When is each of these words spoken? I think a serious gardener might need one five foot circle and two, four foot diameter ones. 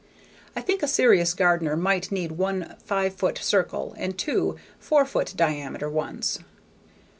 I 0.55 0.61
think 0.61 0.81
a 0.81 0.87
serious 0.87 1.35
gardener 1.35 1.77
might 1.77 2.11
need 2.11 2.31
one 2.31 2.75
five 2.83 3.13
foot 3.13 3.37
circle 3.37 3.93
and 3.99 4.17
two, 4.17 4.57
four 4.79 5.05
foot 5.05 5.33
diameter 5.35 5.91
ones. 5.91 6.39